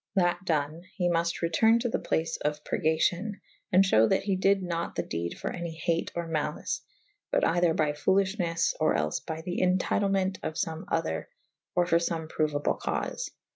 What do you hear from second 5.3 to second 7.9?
for any hate or malyce / but either